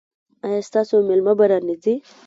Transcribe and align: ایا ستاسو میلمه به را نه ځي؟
ایا 0.45 0.59
ستاسو 0.69 0.95
میلمه 1.07 1.33
به 1.39 1.45
را 1.49 1.59
نه 1.67 1.75
ځي؟ 1.83 1.95